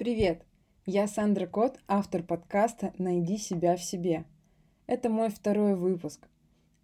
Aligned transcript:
Привет! 0.00 0.46
Я 0.86 1.06
Сандра 1.06 1.46
Кот, 1.46 1.78
автор 1.86 2.22
подкаста 2.22 2.94
«Найди 2.96 3.36
себя 3.36 3.76
в 3.76 3.82
себе». 3.82 4.24
Это 4.86 5.10
мой 5.10 5.28
второй 5.28 5.74
выпуск. 5.74 6.26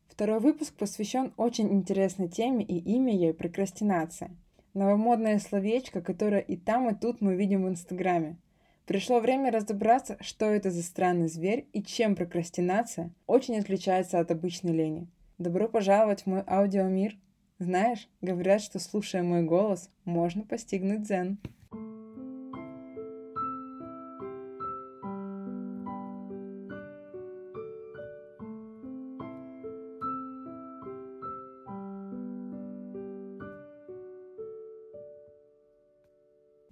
Второй 0.07 0.39
выпуск 0.39 0.75
посвящен 0.75 1.33
очень 1.39 1.73
интересной 1.73 2.29
теме, 2.29 2.63
и 2.63 2.77
имя 2.77 3.17
ей– 3.17 3.33
прокрастинация. 3.33 4.33
Новомодное 4.75 5.39
словечко, 5.39 6.03
которое 6.03 6.41
и 6.41 6.59
там, 6.59 6.91
и 6.91 6.95
тут 6.95 7.23
мы 7.23 7.37
видим 7.37 7.65
в 7.65 7.71
Инстаграме. 7.71 8.37
Пришло 8.85 9.19
время 9.21 9.51
разобраться, 9.51 10.19
что 10.21 10.45
это 10.45 10.71
за 10.71 10.83
странный 10.83 11.29
зверь 11.29 11.67
и 11.73 11.83
чем 11.83 12.17
прокрастинация 12.17 13.13
очень 13.27 13.59
отличается 13.59 14.21
от 14.21 14.31
обычной 14.31 14.75
лени. 14.75 15.09
Добро 15.39 15.69
пожаловать 15.69 16.25
в 16.25 16.27
мой 16.27 16.43
аудиомир. 16.47 17.17
Знаешь, 17.59 18.11
говорят, 18.21 18.61
что 18.61 18.79
слушая 18.79 19.23
мой 19.23 19.43
голос, 19.43 19.89
можно 20.05 20.43
постигнуть 20.43 21.05
дзен. 21.05 21.39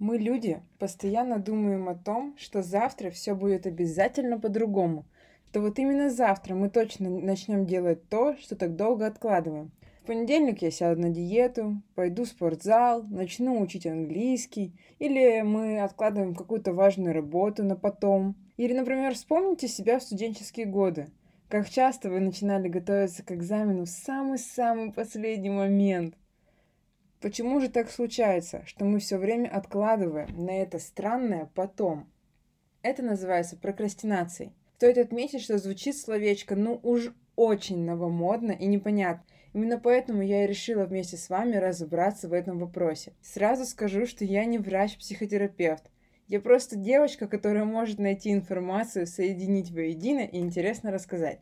Мы, 0.07 0.19
люди, 0.19 0.61
постоянно 0.77 1.39
думаем 1.39 1.89
о 1.89 1.95
том, 1.95 2.35
что 2.37 2.61
завтра 2.61 3.09
все 3.09 3.33
будет 3.33 3.65
обязательно 3.65 4.39
по-другому. 4.39 5.03
То 5.51 5.61
вот 5.61 5.79
именно 5.79 6.11
завтра 6.11 6.53
мы 6.53 6.69
точно 6.69 7.09
начнем 7.09 7.65
делать 7.65 8.07
то, 8.07 8.35
что 8.37 8.55
так 8.55 8.75
долго 8.75 9.07
откладываем. 9.07 9.71
В 10.03 10.05
понедельник 10.05 10.61
я 10.61 10.69
сяду 10.69 11.01
на 11.01 11.09
диету, 11.09 11.81
пойду 11.95 12.25
в 12.25 12.27
спортзал, 12.27 13.01
начну 13.01 13.59
учить 13.59 13.87
английский, 13.87 14.79
или 14.99 15.41
мы 15.41 15.81
откладываем 15.81 16.35
какую-то 16.35 16.71
важную 16.71 17.15
работу 17.15 17.63
на 17.63 17.75
потом. 17.75 18.35
Или, 18.57 18.73
например, 18.73 19.15
вспомните 19.15 19.67
себя 19.67 19.97
в 19.97 20.03
студенческие 20.03 20.67
годы. 20.67 21.09
Как 21.49 21.67
часто 21.67 22.11
вы 22.11 22.19
начинали 22.19 22.67
готовиться 22.67 23.23
к 23.23 23.31
экзамену 23.31 23.85
в 23.85 23.89
самый-самый 23.89 24.93
последний 24.93 25.49
момент– 25.49 26.13
Почему 27.25 27.59
же 27.59 27.69
так 27.69 27.89
случается, 27.89 28.61
что 28.67 28.85
мы 28.85 28.99
все 28.99 29.17
время 29.17 29.47
откладываем 29.47 30.45
на 30.45 30.61
это 30.61 30.77
странное 30.77 31.49
потом? 31.55 32.07
Это 32.83 33.01
называется 33.01 33.57
прокрастинацией. 33.57 34.53
Стоит 34.75 34.99
отметить, 34.99 35.41
что 35.41 35.57
звучит 35.57 35.97
словечко 35.97 36.55
ну 36.55 36.79
уж 36.83 37.15
очень 37.35 37.83
новомодно 37.83 38.51
и 38.51 38.67
непонятно. 38.67 39.25
Именно 39.53 39.79
поэтому 39.79 40.21
я 40.21 40.43
и 40.43 40.47
решила 40.47 40.85
вместе 40.85 41.17
с 41.17 41.27
вами 41.31 41.55
разобраться 41.55 42.29
в 42.29 42.33
этом 42.33 42.59
вопросе. 42.59 43.13
Сразу 43.23 43.65
скажу, 43.65 44.05
что 44.05 44.23
я 44.23 44.45
не 44.45 44.59
врач-психотерапевт. 44.59 45.89
Я 46.27 46.39
просто 46.39 46.75
девочка, 46.75 47.27
которая 47.27 47.65
может 47.65 47.97
найти 47.97 48.31
информацию, 48.33 49.07
соединить 49.07 49.71
воедино 49.71 50.19
и 50.19 50.37
интересно 50.37 50.91
рассказать. 50.91 51.39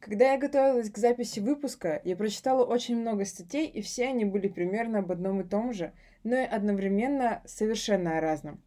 Когда 0.00 0.32
я 0.32 0.38
готовилась 0.38 0.90
к 0.90 0.96
записи 0.96 1.40
выпуска, 1.40 2.00
я 2.04 2.14
прочитала 2.14 2.64
очень 2.64 2.96
много 2.96 3.24
статей, 3.24 3.66
и 3.66 3.82
все 3.82 4.06
они 4.06 4.24
были 4.24 4.46
примерно 4.46 5.00
об 5.00 5.10
одном 5.10 5.40
и 5.40 5.44
том 5.44 5.72
же, 5.72 5.92
но 6.22 6.36
и 6.36 6.44
одновременно 6.44 7.42
совершенно 7.44 8.16
о 8.16 8.20
разном. 8.20 8.62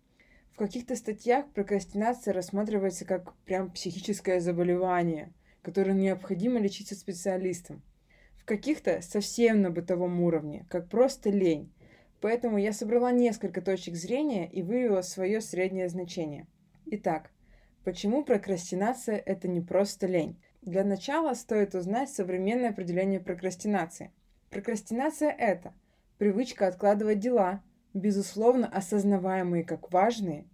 В 0.52 0.58
каких-то 0.58 0.96
статьях 0.96 1.50
прокрастинация 1.54 2.34
рассматривается 2.34 3.06
как 3.06 3.34
прям 3.46 3.72
психическое 3.72 4.42
заболевание, 4.42 5.32
которое 5.62 5.94
необходимо 5.94 6.59
лечить 6.59 6.90
со 6.90 6.96
специалистом. 6.96 7.82
В 8.36 8.44
каких-то 8.44 9.02
совсем 9.02 9.62
на 9.62 9.72
бытовом 9.72 10.22
уровне, 10.22 10.66
как 10.70 10.90
просто 10.90 11.30
лень. 11.30 11.72
Поэтому 12.20 12.58
я 12.58 12.74
собрала 12.74 13.12
несколько 13.12 13.62
точек 13.62 13.96
зрения 13.96 14.48
и 14.52 14.62
вывела 14.62 15.02
свое 15.02 15.40
среднее 15.42 15.88
значение. 15.88 16.46
Итак, 16.88 17.32
почему 17.84 18.24
прокрастинация– 18.24 19.16
это 19.26 19.48
не 19.48 19.62
просто 19.62 20.08
лень? 20.08 20.38
Для 20.62 20.84
начала 20.84 21.34
стоит 21.34 21.73
узнать 21.73 22.12
современное 22.12 22.70
определение 22.70 23.20
прокрастинации. 23.20 24.12
Прокрастинация– 24.52 25.31
это 25.38 25.74
привычка 26.19 26.68
откладывать 26.68 27.18
дела, 27.18 27.63
безусловно 27.96 28.68
осознаваемые 28.68 29.63
как 29.63 29.91
важные, 29.91 30.46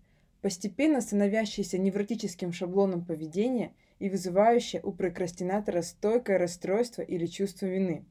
постепенно 0.42 1.02
становящиеся 1.02 1.78
невротическим 1.78 2.54
шаблоном 2.54 3.04
поведения 3.04 3.74
и 4.00 4.10
вызывающие 4.10 4.82
у 4.82 4.94
прокрастинатора 4.94 5.82
стойкое 5.82 6.38
расстройство 6.38 7.02
или 7.02 7.26
чувство 7.26 7.66
вины. 7.66 8.06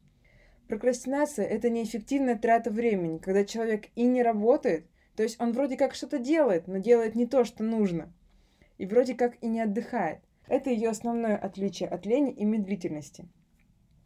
Прокрастинация– 0.68 1.46
это 1.46 1.70
неэффективная 1.70 2.36
трата 2.36 2.70
времени, 2.70 3.16
когда 3.16 3.42
человек 3.46 3.86
и 3.94 4.02
не 4.02 4.22
работает, 4.22 4.86
то 5.16 5.22
есть 5.22 5.40
он 5.40 5.52
вроде 5.52 5.78
как 5.78 5.94
что-то 5.94 6.18
делает, 6.18 6.66
но 6.66 6.76
делает 6.76 7.14
не 7.14 7.24
то, 7.24 7.44
что 7.44 7.64
нужно, 7.64 8.12
и 8.76 8.84
вроде 8.84 9.14
как 9.14 9.42
и 9.42 9.46
не 9.46 9.62
отдыхает. 9.62 10.18
Это 10.48 10.70
ее 10.70 10.90
основное 10.90 11.36
отличие 11.36 11.88
от 11.88 12.06
лени 12.06 12.32
и 12.32 12.44
медлительности. 12.44 13.26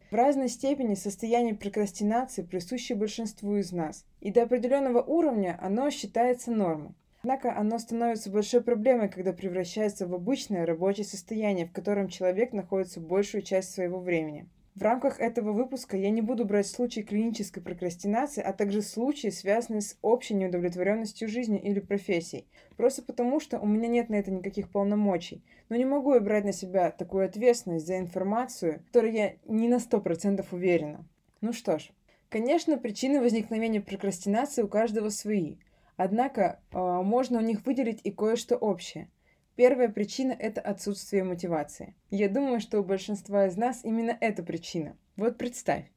В 0.09 0.15
разной 0.15 0.49
степени 0.49 0.95
состояние 0.95 1.55
прокрастинации 1.55 2.43
присуще 2.43 2.95
большинству 2.95 3.55
из 3.55 3.71
нас, 3.71 4.05
и 4.19 4.31
до 4.31 4.43
определенного 4.43 5.01
уровня 5.01 5.57
оно 5.61 5.89
считается 5.89 6.51
нормой. 6.51 6.95
Однако 7.21 7.55
оно 7.55 7.77
становится 7.77 8.31
большой 8.31 8.61
проблемой, 8.61 9.07
когда 9.07 9.31
превращается 9.31 10.07
в 10.07 10.13
обычное 10.13 10.65
рабочее 10.65 11.05
состояние, 11.05 11.67
в 11.67 11.71
котором 11.71 12.07
человек 12.07 12.51
находится 12.51 12.99
большую 12.99 13.43
часть 13.43 13.71
своего 13.71 13.99
времени. 13.99 14.49
В 14.81 14.83
рамках 14.83 15.19
этого 15.19 15.51
выпуска 15.51 15.95
я 15.95 16.09
не 16.09 16.23
буду 16.23 16.43
брать 16.43 16.65
случаи 16.65 17.01
клинической 17.01 17.61
прокрастинации, 17.61 18.41
а 18.41 18.51
также 18.51 18.81
случаи, 18.81 19.27
связанные 19.27 19.81
с 19.81 19.95
общей 20.01 20.33
неудовлетворенностью 20.33 21.27
жизни 21.27 21.59
или 21.59 21.79
профессией. 21.79 22.47
Просто 22.77 23.03
потому, 23.03 23.39
что 23.39 23.59
у 23.59 23.67
меня 23.67 23.87
нет 23.87 24.09
на 24.09 24.15
это 24.15 24.31
никаких 24.31 24.71
полномочий. 24.71 25.43
Но 25.69 25.75
не 25.75 25.85
могу 25.85 26.15
я 26.15 26.19
брать 26.19 26.45
на 26.45 26.51
себя 26.51 26.89
такую 26.89 27.25
ответственность 27.25 27.85
за 27.85 27.99
информацию, 27.99 28.81
которой 28.87 29.13
я 29.13 29.33
не 29.45 29.67
на 29.67 29.75
100% 29.75 30.43
уверена. 30.51 31.05
Ну 31.41 31.53
что 31.53 31.77
ж, 31.77 31.91
конечно, 32.29 32.75
причины 32.79 33.21
возникновения 33.21 33.81
прокрастинации 33.81 34.63
у 34.63 34.67
каждого 34.67 35.09
свои. 35.09 35.57
Однако 35.95 36.59
э, 36.71 36.79
можно 36.79 37.37
у 37.37 37.43
них 37.43 37.67
выделить 37.67 38.01
и 38.03 38.09
кое-что 38.09 38.55
общее– 38.55 39.11
Первая 39.55 39.89
причина– 39.89 40.31
это 40.39 40.61
отсутствие 40.61 41.23
мотивации. 41.23 41.93
Я 42.09 42.29
думаю, 42.29 42.59
что 42.59 42.79
у 42.79 42.83
большинства 42.83 43.47
из 43.47 43.57
нас 43.57 43.83
именно 43.83 44.17
эта 44.21 44.43
причина. 44.43 44.97
Вот 45.17 45.37
представь, 45.37 45.91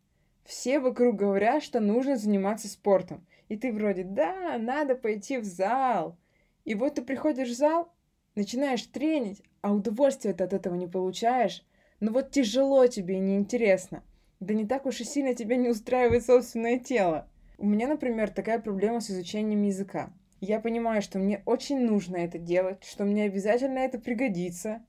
все 0.44 0.81
вокруг 0.81 1.16
говорят, 1.16 1.62
что 1.62 1.81
нужно 1.81 2.16
заниматься 2.16 2.69
спортом. 2.69 3.26
И 3.48 3.56
ты 3.56 3.72
вроде 3.72 4.04
«да, 4.04 4.59
надо 4.59 4.97
пойти 4.97 5.38
в 5.38 5.44
зал». 5.44 6.19
И 6.64 6.75
вот 6.75 6.97
ты 6.97 7.03
приходишь 7.03 7.50
в 7.50 7.56
зал, 7.56 7.93
начинаешь 8.34 8.82
тренить, 8.82 9.43
а 9.60 9.72
удовольствия 9.72 10.32
ты 10.32 10.44
от 10.44 10.53
этого 10.53 10.75
не 10.75 10.88
получаешь. 10.88 11.64
Но 12.00 12.10
вот 12.10 12.32
тяжело 12.32 12.87
тебе 12.87 13.16
и 13.16 13.20
неинтересно. 13.20 14.03
Да 14.41 14.53
не 14.53 14.66
так 14.66 14.84
уж 14.84 15.00
и 15.00 15.04
сильно 15.04 15.34
тебя 15.34 15.56
не 15.56 15.69
устраивает 15.69 16.26
собственное 16.26 16.78
тело. 16.78 17.28
У 17.56 17.66
меня, 17.66 17.87
например, 17.87 18.31
такая 18.31 18.59
проблема 18.59 19.00
с 19.00 19.10
изучением 19.10 19.62
языка. 19.62 20.12
Я 20.47 20.60
понимаю, 20.60 21.00
что 21.00 21.19
мне 21.19 21.43
очень 21.47 21.87
нужно 21.87 22.19
это 22.19 22.37
делать, 22.37 22.84
что 22.84 23.06
мне 23.06 23.25
обязательно 23.25 23.78
это 23.78 23.99
пригодится. 23.99 24.84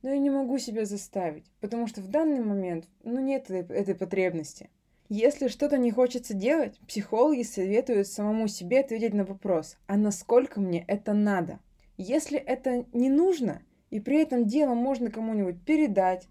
Но 0.00 0.08
я 0.08 0.18
не 0.18 0.30
могу 0.30 0.56
себя 0.56 0.86
заставить, 0.86 1.44
потому 1.60 1.86
что 1.86 2.00
в 2.00 2.08
данный 2.08 2.42
момент, 2.42 2.86
ну, 3.04 3.20
нет 3.20 3.50
этой, 3.50 3.76
этой 3.76 3.94
потребности. 3.94 4.70
Если 5.10 5.48
что-то 5.48 5.76
не 5.76 5.90
хочется 5.90 6.32
делать, 6.32 6.78
психологи 6.88 7.42
советуют 7.42 8.06
самому 8.06 8.48
себе 8.48 8.80
ответить 8.80 9.12
на 9.12 9.26
вопрос, 9.26 9.76
а 9.86 9.98
насколько 9.98 10.62
мне 10.62 10.82
это 10.88 11.12
надо? 11.12 11.58
Если 11.98 12.38
это 12.38 12.86
не 12.94 13.10
нужно, 13.10 13.60
и 13.90 14.00
при 14.00 14.22
этом 14.22 14.46
дело 14.46 14.72
можно 14.72 15.10
кому-нибудь 15.10 15.62
передать 15.62 16.26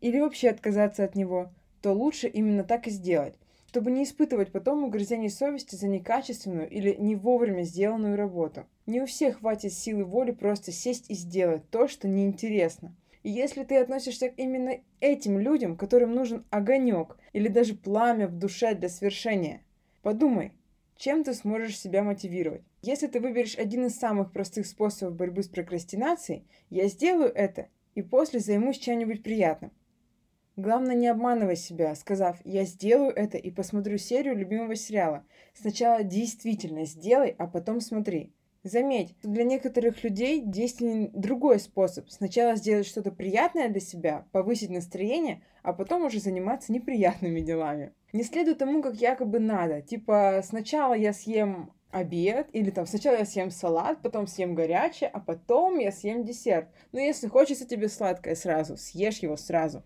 или 0.00 0.20
вообще 0.20 0.48
отказаться 0.48 1.04
от 1.04 1.14
него, 1.14 1.50
то 1.82 1.92
лучше 1.92 2.28
именно 2.28 2.64
так 2.64 2.86
и 2.86 2.90
сделать 2.90 3.34
чтобы 3.70 3.92
не 3.92 4.02
испытывать 4.02 4.50
потом 4.50 4.82
угрызений 4.82 5.30
совести 5.30 5.76
за 5.76 5.86
некачественную 5.86 6.68
или 6.68 6.96
не 6.98 7.14
вовремя 7.14 7.62
сделанную 7.62 8.16
работу. 8.16 8.66
Не 8.86 9.00
у 9.00 9.06
всех 9.06 9.38
хватит 9.38 9.72
силы 9.72 10.04
воли 10.04 10.32
просто 10.32 10.72
сесть 10.72 11.08
и 11.08 11.14
сделать 11.14 11.62
то, 11.70 11.86
что 11.86 12.08
неинтересно. 12.08 12.96
И 13.22 13.30
если 13.30 13.62
ты 13.62 13.76
относишься 13.76 14.28
к 14.28 14.38
именно 14.38 14.80
этим 14.98 15.38
людям, 15.38 15.76
которым 15.76 16.16
нужен 16.16 16.44
огонек 16.50 17.16
или 17.32 17.46
даже 17.46 17.76
пламя 17.76 18.26
в 18.26 18.36
душе 18.36 18.74
для 18.74 18.88
свершения, 18.88 19.62
подумай, 20.02 20.50
чем 20.96 21.22
ты 21.22 21.32
сможешь 21.32 21.78
себя 21.78 22.02
мотивировать. 22.02 22.62
Если 22.82 23.06
ты 23.06 23.20
выберешь 23.20 23.56
один 23.56 23.86
из 23.86 23.94
самых 23.94 24.32
простых 24.32 24.66
способов 24.66 25.14
борьбы 25.14 25.44
с 25.44 25.48
прокрастинацией, 25.48 26.44
я 26.70 26.88
сделаю 26.88 27.32
это 27.32 27.68
и 27.94 28.02
после 28.02 28.40
займусь 28.40 28.78
чем-нибудь 28.78 29.22
приятным. 29.22 29.70
Главное, 30.56 30.94
не 30.94 31.08
обманывай 31.08 31.56
себя, 31.56 31.94
сказав 31.94 32.38
«я 32.44 32.64
сделаю 32.64 33.12
это 33.12 33.38
и 33.38 33.50
посмотрю 33.50 33.98
серию 33.98 34.36
любимого 34.36 34.74
сериала». 34.74 35.24
Сначала 35.54 36.02
действительно 36.02 36.84
сделай, 36.84 37.34
а 37.38 37.46
потом 37.46 37.80
смотри. 37.80 38.34
Заметь, 38.62 39.16
для 39.22 39.44
некоторых 39.44 40.04
людей 40.04 40.42
действенен 40.44 41.10
другой 41.14 41.60
способ. 41.60 42.10
Сначала 42.10 42.56
сделать 42.56 42.86
что-то 42.86 43.10
приятное 43.10 43.70
для 43.70 43.80
себя, 43.80 44.26
повысить 44.32 44.68
настроение, 44.68 45.42
а 45.62 45.72
потом 45.72 46.04
уже 46.04 46.20
заниматься 46.20 46.70
неприятными 46.70 47.40
делами. 47.40 47.94
Не 48.12 48.22
следуй 48.22 48.54
тому, 48.54 48.82
как 48.82 48.96
якобы 48.96 49.38
надо. 49.38 49.80
Типа, 49.80 50.42
сначала 50.44 50.92
я 50.92 51.14
съем 51.14 51.72
обед, 51.90 52.48
или 52.52 52.70
там 52.70 52.86
сначала 52.86 53.16
я 53.16 53.24
съем 53.24 53.50
салат, 53.50 54.02
потом 54.02 54.26
съем 54.26 54.54
горячее, 54.54 55.08
а 55.08 55.20
потом 55.20 55.78
я 55.78 55.90
съем 55.90 56.24
десерт. 56.24 56.68
Но 56.92 57.00
если 57.00 57.28
хочется 57.28 57.66
тебе 57.66 57.88
сладкое 57.88 58.34
сразу, 58.34 58.76
съешь 58.76 59.18
его 59.18 59.36
сразу. 59.36 59.82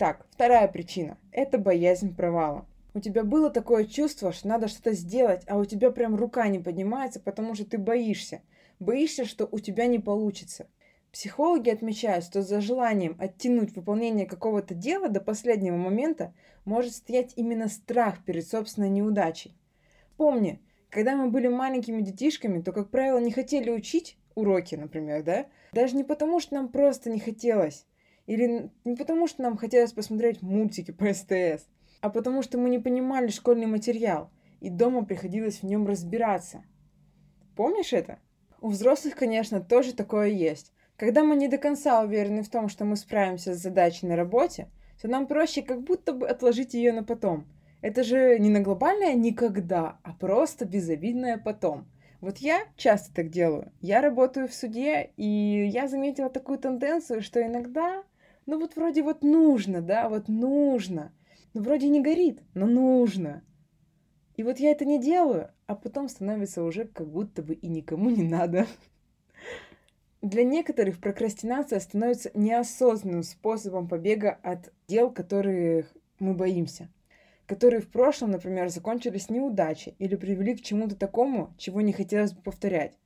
Так, 0.00 0.24
вторая 0.30 0.66
причина– 0.66 1.18
это 1.30 1.58
боязнь 1.58 2.16
провала. 2.16 2.64
У 2.94 3.00
тебя 3.00 3.22
было 3.22 3.50
такое 3.50 3.84
чувство, 3.84 4.32
что 4.32 4.48
надо 4.48 4.66
что-то 4.66 4.94
сделать, 4.94 5.42
а 5.46 5.58
у 5.58 5.66
тебя 5.66 5.90
прям 5.90 6.16
рука 6.16 6.48
не 6.48 6.58
поднимается, 6.58 7.20
потому 7.20 7.54
что 7.54 7.66
ты 7.66 7.76
боишься. 7.76 8.40
Боишься, 8.78 9.26
что 9.26 9.46
у 9.52 9.58
тебя 9.58 9.88
не 9.88 9.98
получится. 9.98 10.68
Психологи 11.12 11.68
отмечают, 11.68 12.24
что 12.24 12.40
за 12.40 12.62
желанием 12.62 13.14
оттянуть 13.18 13.76
выполнение 13.76 14.24
какого-то 14.24 14.72
дела 14.72 15.10
до 15.10 15.20
последнего 15.20 15.76
момента 15.76 16.32
может 16.64 16.94
стоять 16.94 17.34
именно 17.36 17.68
страх 17.68 18.24
перед 18.24 18.48
собственной 18.48 18.88
неудачей. 18.88 19.54
Помни, 20.16 20.62
когда 20.88 21.14
мы 21.14 21.28
были 21.28 21.48
маленькими 21.48 22.00
детишками, 22.00 22.62
то, 22.62 22.72
как 22.72 22.88
правило, 22.88 23.18
не 23.18 23.32
хотели 23.32 23.68
учить 23.68 24.16
уроки, 24.34 24.76
например, 24.76 25.22
да? 25.24 25.46
Даже 25.72 25.94
не 25.94 26.04
потому, 26.04 26.40
что 26.40 26.54
нам 26.54 26.70
просто 26.70 27.10
не 27.10 27.20
хотелось. 27.20 27.84
Или 28.30 28.70
не 28.84 28.96
потому, 28.96 29.26
что 29.26 29.42
нам 29.42 29.56
хотелось 29.56 29.92
посмотреть 29.92 30.40
мультики 30.40 30.90
по 30.90 31.12
СТС, 31.12 31.66
а 32.00 32.10
потому 32.10 32.42
что 32.42 32.58
мы 32.58 32.70
не 32.70 32.78
понимали 32.78 33.28
школьный 33.28 33.66
материал, 33.66 34.30
и 34.60 34.70
дома 34.70 35.04
приходилось 35.04 35.60
в 35.60 35.64
нем 35.64 35.86
разбираться. 35.86 36.62
Помнишь 37.56 37.92
это? 37.92 38.18
У 38.60 38.68
взрослых, 38.68 39.16
конечно, 39.16 39.60
тоже 39.60 39.94
такое 39.94 40.28
есть. 40.28 40.72
Когда 40.96 41.24
мы 41.24 41.34
не 41.34 41.48
до 41.48 41.58
конца 41.58 42.02
уверены 42.02 42.42
в 42.42 42.48
том, 42.50 42.68
что 42.68 42.84
мы 42.84 42.96
справимся 42.96 43.54
с 43.54 43.58
задачей 43.58 44.06
на 44.06 44.16
работе, 44.16 44.68
то 45.00 45.08
нам 45.08 45.26
проще 45.26 45.62
как 45.62 45.82
будто 45.82 46.12
бы 46.12 46.28
отложить 46.28 46.74
ее 46.74 46.92
на 46.92 47.02
потом– 47.02 47.46
это 47.82 48.02
же 48.02 48.38
не 48.38 48.50
на 48.50 48.60
глобальное 48.60 49.14
никогда, 49.14 49.98
а 50.02 50.12
просто 50.12 50.66
безобидное 50.66 51.38
потом. 51.38 51.88
Вот 52.20 52.36
я 52.38 52.64
часто 52.76 53.14
так 53.14 53.30
делаю. 53.30 53.72
Я 53.80 54.02
работаю 54.02 54.46
в 54.48 54.52
суде, 54.52 55.12
и 55.16 55.66
я 55.72 55.88
заметила 55.88 56.28
такую 56.28 56.58
тенденцию, 56.58 57.22
что 57.22 57.42
иногда, 57.42 58.02
ну 58.50 58.58
вот 58.58 58.74
вроде 58.74 59.04
вот 59.04 59.22
нужно, 59.22 59.80
да, 59.80 60.08
вот 60.08 60.26
нужно. 60.26 61.12
Ну 61.54 61.62
вроде 61.62 61.88
не 61.88 62.02
горит, 62.02 62.42
но 62.52 62.66
нужно. 62.66 63.44
И 64.34 64.42
вот 64.42 64.58
я 64.58 64.72
это 64.72 64.84
не 64.84 65.00
делаю, 65.00 65.52
а 65.68 65.76
потом 65.76 66.08
становится 66.08 66.64
уже 66.64 66.84
как 66.84 67.08
будто 67.08 67.44
бы 67.44 67.54
и 67.54 67.68
никому 67.68 68.10
не 68.10 68.24
надо. 68.24 68.66
Для 70.20 70.42
некоторых 70.42 70.98
прокрастинация 70.98 71.78
становится 71.78 72.32
неосознанным 72.34 73.22
способом 73.22 73.86
побега 73.86 74.40
от 74.42 74.72
дел, 74.88 75.12
которых 75.12 75.86
мы 76.18 76.34
боимся 76.34 76.90
которые 77.46 77.80
в 77.80 77.90
прошлом, 77.90 78.30
например, 78.30 78.68
закончились 78.68 79.28
неудачей 79.28 79.96
или 79.98 80.14
привели 80.14 80.54
к 80.54 80.62
чему-то 80.62 80.94
такому, 80.94 81.52
чего 81.58 81.80
не 81.80 81.92
хотелось 81.92 82.32
бы 82.32 82.40
повторять. 82.42 82.96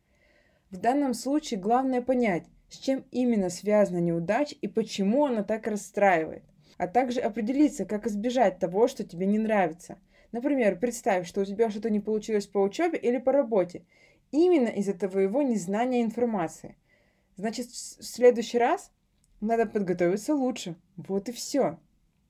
В 0.71 0.77
данном 0.77 1.15
случае 1.15 1.59
главное 1.59 2.03
понять, 2.03 2.45
с 2.75 2.79
чем 2.79 3.05
именно 3.13 3.51
связана 3.51 3.99
неудача 3.99 4.57
и 4.61 4.67
почему 4.67 5.27
она 5.27 5.45
так 5.45 5.69
расстраивает, 5.69 6.43
а 6.77 6.89
также 6.89 7.21
определиться, 7.21 7.85
как 7.85 8.09
избежать 8.09 8.59
того, 8.59 8.89
что 8.89 9.05
тебе 9.05 9.27
не 9.27 9.39
нравится. 9.39 9.97
Например, 10.33 10.77
представь, 10.77 11.29
что 11.29 11.43
у 11.43 11.45
тебя 11.45 11.71
что-то 11.71 11.89
не 11.89 12.01
получилось 12.01 12.49
по 12.49 12.59
учебе 12.59 12.99
или 12.99 13.19
по 13.19 13.31
работе, 13.31 13.85
именно 14.33 14.67
из-за 14.67 14.95
твоего 14.95 15.43
незнания 15.43 16.03
информации. 16.03 16.77
Значит, 17.37 17.69
в 17.69 18.03
следующий 18.03 18.59
раз 18.59 18.91
надо 19.41 19.67
подготовиться 19.67 20.35
лучше. 20.35 20.75
Вот 20.97 21.29
и 21.29 21.33
все. 21.33 21.79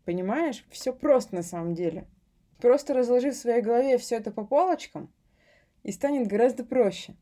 Понимаешь? 0.04 0.66
Все 0.68 0.92
просто 0.92 1.36
на 1.36 1.42
самом 1.42 1.72
деле. 1.72 2.06
Просто 2.60 2.92
разложи 2.92 3.30
в 3.30 3.36
своей 3.36 3.62
голове 3.62 3.96
все 3.96 4.16
это 4.16 4.30
по 4.30 4.44
полочкам, 4.44 5.10
и 5.82 5.90
станет 5.90 6.26
гораздо 6.26 6.64
проще. 6.64 7.14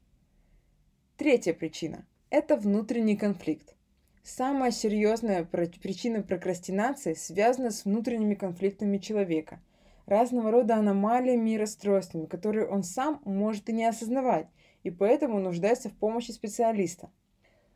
Третья 1.16 1.52
причина– 1.52 2.04
это 2.32 2.56
внутренний 2.56 3.16
конфликт. 3.16 3.76
Самая 4.24 4.72
серьезная 4.72 5.44
причина 5.44 6.22
прокрастинации 6.22 7.14
связана 7.14 7.70
с 7.70 7.84
внутренними 7.84 8.34
конфликтами 8.34 8.98
человека, 8.98 9.60
разного 10.06 10.50
рода 10.50 10.76
аномалиями 10.76 11.50
и 11.50 11.58
расстройствами, 11.58 12.26
которые 12.26 12.66
он 12.66 12.82
сам 12.82 13.20
может 13.24 13.68
и 13.68 13.72
не 13.72 13.84
осознавать, 13.84 14.48
и 14.82 14.90
поэтому 14.90 15.38
нуждается 15.38 15.90
в 15.90 15.94
помощи 15.94 16.32
специалиста– 16.32 17.10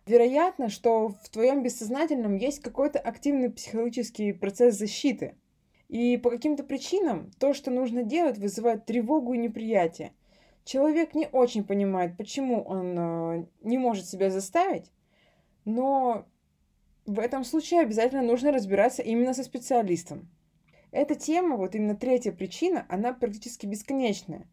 Вероятно, 0.06 0.68
что 0.68 1.08
в 1.08 1.28
твоем 1.30 1.64
бессознательном 1.64 2.36
есть 2.36 2.60
какой-то 2.60 3.00
активный 3.00 3.50
психологический 3.50 4.32
процесс 4.32 4.76
защиты. 4.76 5.34
И 5.88 6.16
по 6.16 6.30
каким-то 6.30 6.62
причинам 6.62 7.32
то, 7.40 7.52
что 7.54 7.72
нужно 7.72 8.04
делать, 8.04 8.38
вызывает 8.38 8.86
тревогу 8.86 9.34
и 9.34 9.38
неприятие. 9.38 10.12
Человек 10.66 11.14
не 11.14 11.26
очень 11.32 11.64
понимает, 11.64 12.18
почему 12.18 12.62
он 12.62 12.98
э, 12.98 13.46
не 13.62 13.78
может 13.78 14.06
себя 14.06 14.28
заставить, 14.28 14.92
но 15.64 16.26
в 17.06 17.18
этом 17.18 17.42
случае 17.42 17.80
обязательно 17.80 18.20
нужно 18.20 18.52
разбираться 18.52 19.00
именно 19.00 19.32
со 19.32 19.44
специалистом. 19.44 20.28
Эта 20.90 21.14
тема, 21.14 21.56
вот 21.56 21.74
именно 21.74 21.96
третья 21.96 22.32
причина, 22.32 22.84
она 22.90 23.14
практически 23.14 23.64
бесконечная, 23.64 24.46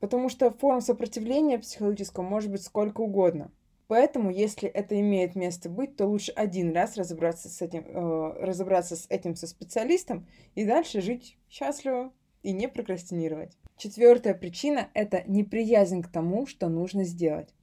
потому 0.00 0.28
что 0.28 0.50
форм 0.50 0.80
сопротивления 0.80 1.60
психологического 1.60 2.24
может 2.24 2.50
быть 2.50 2.64
сколько 2.64 3.02
угодно– 3.02 3.52
Поэтому, 3.90 4.30
если 4.30 4.68
это 4.68 5.00
имеет 5.00 5.34
место 5.34 5.68
быть, 5.68 5.96
то 5.96 6.06
лучше 6.06 6.30
один 6.30 6.72
раз 6.72 6.96
разобраться 6.96 7.48
с 7.48 7.60
этим, 7.60 7.84
э, 7.88 8.44
разобраться 8.44 8.94
с 8.94 9.06
этим 9.08 9.34
со 9.34 9.48
специалистом 9.48 10.28
и 10.54 10.64
дальше 10.64 11.00
жить 11.00 11.36
счастливо 11.48 12.12
и 12.44 12.52
не 12.52 12.68
прокрастинировать. 12.68 13.58
Четвертая 13.80 14.34
причина– 14.34 14.90
это 14.92 15.24
неприязнь 15.26 16.02
к 16.02 16.08
тому, 16.08 16.46
что 16.46 16.68
нужно 16.68 17.04
сделать. 17.04 17.54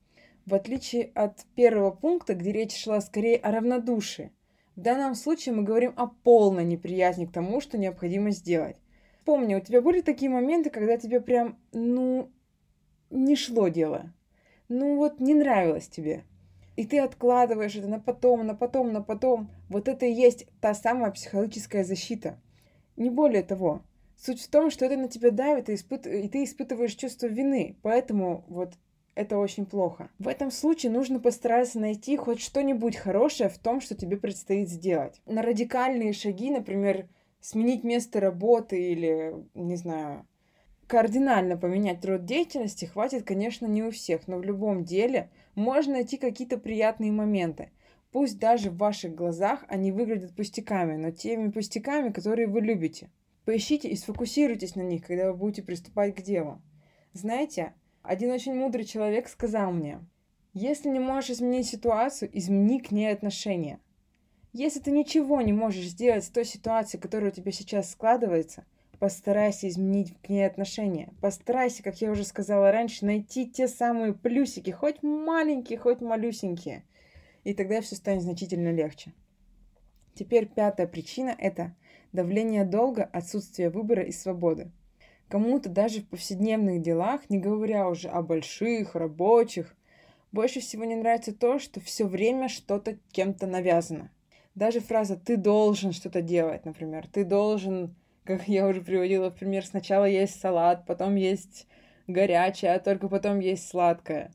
В 0.48 0.56
отличие 0.56 1.12
от 1.14 1.46
первого 1.54 1.92
пункта, 1.92 2.34
где 2.34 2.52
речь 2.52 2.76
шла 2.76 3.02
скорее 3.02 3.38
о 3.38 3.52
равнодушии, 3.52 4.32
в 4.76 4.82
данном 4.82 5.14
случае 5.14 5.54
мы 5.54 5.62
говорим 5.62 5.94
о 5.96 6.08
полной 6.08 6.66
неприязни 6.66 7.28
к 7.28 7.32
тому, 7.32 7.62
что 7.62 7.78
необходимо 7.78 8.32
сделать. 8.32 8.78
Помни, 9.26 9.54
у 9.54 9.60
тебя 9.60 9.80
были 9.80 10.02
такие 10.02 10.32
моменты, 10.32 10.72
когда 10.72 10.98
тебе 10.98 11.22
прям, 11.22 11.60
ну, 11.72 12.32
не 13.12 13.36
шло 13.36 13.68
дело, 13.68 14.12
ну 14.70 14.96
вот 14.96 15.20
не 15.20 15.36
нравилось 15.36 15.88
тебе. 15.88 16.24
И 16.76 16.88
ты 16.88 16.98
откладываешь 16.98 17.76
это 17.76 17.88
на 17.88 18.00
потом, 18.00 18.44
на 18.48 18.56
потом, 18.56 18.92
на 18.92 19.04
потом. 19.04 19.52
Вот 19.70 19.88
это 19.88 20.08
и 20.08 20.14
есть 20.14 20.48
та 20.62 20.74
самая 20.74 21.12
психологическая 21.12 21.84
защита. 21.84 22.40
Не 22.96 23.12
более 23.12 23.44
того. 23.44 23.84
Суть 24.18 24.42
в 24.42 24.50
том, 24.50 24.72
что 24.72 24.86
это 24.86 24.98
на 24.98 25.08
тебя 25.08 25.32
давит, 25.32 25.70
и, 25.70 25.76
испыт... 25.76 26.08
и 26.08 26.28
ты 26.28 26.44
испытываешь 26.44 26.96
чувство 26.96 27.28
вины. 27.28 27.78
Поэтому 27.84 28.44
вот 28.48 28.74
это 29.14 29.38
очень 29.38 29.66
плохо. 29.66 30.10
В 30.20 30.28
этом 30.28 30.52
случае 30.52 30.92
нужно 30.92 31.20
постараться 31.20 31.80
найти 31.80 32.18
хоть 32.18 32.40
что-нибудь 32.40 32.96
хорошее 32.96 33.50
в 33.50 33.58
том, 33.58 33.82
что 33.82 33.96
тебе 33.96 34.18
предстоит 34.18 34.70
сделать. 34.70 35.22
На 35.26 35.42
радикальные 35.42 36.14
шаги, 36.14 36.50
например, 36.50 37.08
сменить 37.40 37.84
место 37.84 38.20
работы 38.20 38.92
или, 38.92 39.36
не 39.54 39.76
знаю, 39.76 40.28
кардинально 40.88 41.58
поменять 41.58 42.04
род 42.06 42.26
деятельности 42.26 42.86
хватит, 42.86 43.24
конечно, 43.24 43.66
не 43.66 43.84
у 43.84 43.92
всех, 43.92 44.28
но 44.28 44.38
в 44.38 44.44
любом 44.44 44.84
деле 44.84 45.30
можно 45.56 45.94
найти 45.94 46.18
какие-то 46.18 46.58
приятные 46.58 47.12
моменты. 47.12 47.72
Пусть 48.12 48.40
даже 48.40 48.70
в 48.70 48.78
ваших 48.78 49.14
глазах 49.14 49.66
они 49.68 49.92
выглядят 49.92 50.36
пустяками, 50.36 50.96
но 50.96 51.12
теми 51.12 51.52
пустяками, 51.52 52.12
которые 52.12 52.48
вы 52.48 52.62
любите. 52.62 53.10
Поищите 53.48 53.88
и 53.88 53.96
сфокусируйтесь 53.96 54.76
на 54.76 54.82
них, 54.82 55.08
когда 55.08 55.32
вы 55.32 55.38
будете 55.38 55.64
приступать 55.64 56.14
к 56.14 56.22
делу. 56.22 56.62
Знаете, 57.14 57.74
один 58.02 58.30
очень 58.32 58.54
мудрый 58.54 58.84
человек 58.84 59.30
сказал 59.30 59.72
мне, 59.72 60.02
если 60.54 60.90
не 60.90 61.00
можешь 61.00 61.30
изменить 61.30 61.68
ситуацию, 61.68 62.30
измени 62.34 62.80
к 62.80 62.92
ней 62.92 63.08
отношение. 63.08 63.80
Если 64.52 64.82
ты 64.82 64.92
ничего 64.92 65.40
не 65.40 65.54
можешь 65.54 65.86
сделать 65.86 66.26
с 66.26 66.30
той 66.30 66.44
ситуацией, 66.44 67.02
которая 67.02 67.32
у 67.32 67.34
тебя 67.34 67.54
сейчас 67.54 67.90
складывается– 67.90 68.66
Постарайся 69.00 69.70
изменить 69.70 70.16
к 70.24 70.30
ней 70.30 70.44
отношение. 70.44 71.14
Постарайся, 71.22 71.84
как 71.84 72.02
я 72.02 72.10
уже 72.10 72.24
сказала 72.24 72.72
раньше, 72.72 73.06
найти 73.06 73.48
те 73.48 73.68
самые 73.68 74.14
плюсики, 74.14 74.72
хоть 74.72 75.04
маленькие, 75.04 75.78
хоть 75.78 76.02
малюсенькие. 76.02 76.84
И 77.44 77.54
тогда 77.54 77.82
все 77.82 77.96
станет 77.96 78.24
значительно 78.24 78.74
легче. 78.74 79.14
Теперь 80.16 80.48
пятая 80.48 80.88
причина– 80.88 81.36
это 81.38 81.76
давление 82.12 82.66
долга, 82.66 83.04
отсутствие 83.04 83.70
выбора 83.70 84.04
и 84.04 84.12
свободы. 84.12 84.72
Кому-то 85.28 85.70
даже 85.70 86.02
в 86.02 86.08
повседневных 86.08 86.82
делах, 86.82 87.30
не 87.30 87.38
говоря 87.38 87.90
уже 87.90 88.08
о 88.08 88.22
больших, 88.22 88.96
рабочих, 88.96 89.76
больше 90.32 90.60
всего 90.60 90.86
не 90.86 90.96
нравится 90.96 91.34
то, 91.34 91.60
что 91.60 91.80
все 91.80 92.06
время 92.06 92.48
что-то 92.48 92.98
кем-то 93.12 93.48
навязано. 93.48 94.12
Даже 94.56 94.80
фраза 94.80 95.16
«ты 95.18 95.38
должен 95.38 95.92
что-то 95.92 96.22
делать», 96.22 96.66
например, 96.66 97.08
«ты 97.08 97.24
должен 97.24 97.96
как 98.28 98.48
я 98.50 98.68
уже 98.68 98.82
приводила 98.82 99.32
в 99.32 99.36
пример, 99.36 99.66
сначала 99.66 100.04
есть 100.04 100.40
салат, 100.40 100.86
потом 100.86 101.16
есть 101.16 101.66
горячее, 102.08 102.74
а 102.74 102.80
только 102.80 103.08
потом 103.08 103.40
есть 103.40 103.70
сладкое. 103.70 104.34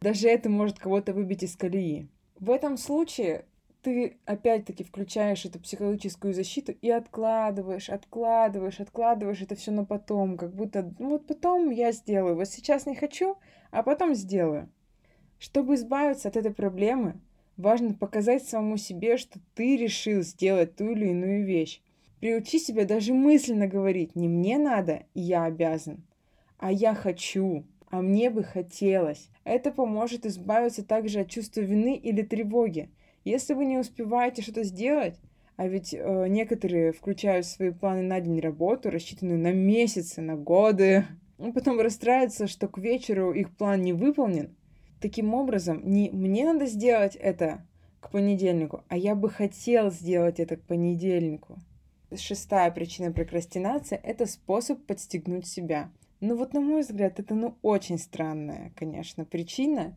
Даже 0.00 0.28
это 0.28 0.48
может 0.48 0.78
кого-то 0.78 1.12
выбить 1.12 1.42
из 1.42 1.54
колеи. 1.54 2.08
В 2.40 2.50
этом 2.50 2.78
случае 2.78 3.44
ты 3.84 4.16
опять-таки 4.24 4.82
включаешь 4.82 5.44
эту 5.44 5.60
психологическую 5.60 6.32
защиту 6.32 6.72
и 6.72 6.90
откладываешь, 6.90 7.90
откладываешь, 7.90 8.80
откладываешь 8.80 9.42
это 9.42 9.54
все 9.54 9.70
на 9.70 9.84
потом, 9.84 10.38
как 10.38 10.54
будто, 10.54 10.92
ну 10.98 11.10
вот 11.10 11.26
потом 11.26 11.70
я 11.70 11.92
сделаю, 11.92 12.34
вот 12.34 12.48
сейчас 12.48 12.86
не 12.86 12.96
хочу, 12.96 13.36
а 13.70 13.82
потом 13.82 14.14
сделаю. 14.14 14.70
Чтобы 15.38 15.74
избавиться 15.74 16.28
от 16.28 16.36
этой 16.36 16.54
проблемы, 16.54 17.20
важно 17.58 17.92
показать 17.92 18.44
самому 18.44 18.78
себе, 18.78 19.18
что 19.18 19.38
ты 19.54 19.76
решил 19.76 20.22
сделать 20.22 20.76
ту 20.76 20.90
или 20.90 21.10
иную 21.10 21.44
вещь. 21.44 21.82
Приучи 22.20 22.58
себя 22.58 22.86
даже 22.86 23.12
мысленно 23.12 23.66
говорить 23.66 24.16
«не 24.16 24.28
мне 24.28 24.56
надо, 24.56 25.04
я 25.12 25.44
обязан», 25.44 26.06
а 26.58 26.72
«я 26.72 26.94
хочу», 26.94 27.66
а 27.90 28.00
«мне 28.00 28.30
бы 28.30 28.42
хотелось». 28.42 29.28
Это 29.44 29.70
поможет 29.70 30.24
избавиться 30.24 30.82
также 30.82 31.20
от 31.20 31.28
чувства 31.28 31.60
вины 31.60 31.96
или 31.96 32.22
тревоги. 32.22 32.88
Если 33.24 33.54
вы 33.54 33.64
не 33.64 33.78
успеваете 33.78 34.42
что-то 34.42 34.62
сделать, 34.64 35.18
а 35.56 35.66
ведь 35.66 35.94
э, 35.94 36.26
некоторые 36.28 36.92
включают 36.92 37.46
свои 37.46 37.70
планы 37.70 38.02
на 38.02 38.20
день 38.20 38.40
работу, 38.40 38.90
рассчитанную 38.90 39.38
на 39.38 39.52
месяцы, 39.52 40.20
на 40.20 40.36
годы, 40.36 41.06
и 41.38 41.52
потом 41.54 41.80
расстраиваются, 41.80 42.46
что 42.46 42.68
к 42.68 42.78
вечеру 42.78 43.32
их 43.32 43.56
план 43.56 43.82
не 43.82 43.92
выполнен. 43.92 44.54
Таким 45.00 45.34
образом, 45.34 45.82
не 45.84 46.10
мне 46.10 46.44
надо 46.44 46.66
сделать 46.66 47.16
это 47.16 47.66
к 48.00 48.10
понедельнику, 48.10 48.84
а 48.88 48.96
я 48.96 49.14
бы 49.14 49.30
хотел 49.30 49.90
сделать 49.90 50.40
это 50.40 50.56
к 50.56 50.62
понедельнику 50.62 51.58
шестая 52.16 52.70
причина 52.70 53.12
прокрастинации– 53.12 53.98
это 54.02 54.26
способ 54.26 54.84
подстегнуть 54.86 55.46
себя. 55.46 55.90
Ну 56.20 56.36
вот, 56.36 56.52
на 56.52 56.60
мой 56.60 56.82
взгляд, 56.82 57.18
это 57.20 57.34
ну 57.34 57.56
очень 57.62 57.98
странная, 57.98 58.72
конечно, 58.76 59.24
причина. 59.24 59.96